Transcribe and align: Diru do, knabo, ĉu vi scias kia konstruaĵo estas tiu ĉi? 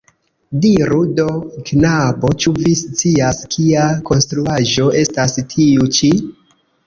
Diru 0.61 1.01
do, 1.19 1.25
knabo, 1.67 2.31
ĉu 2.45 2.53
vi 2.61 2.71
scias 2.79 3.41
kia 3.55 3.85
konstruaĵo 4.09 4.87
estas 5.03 5.37
tiu 5.55 5.91
ĉi? 5.99 6.11